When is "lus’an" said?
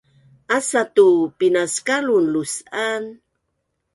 2.33-3.03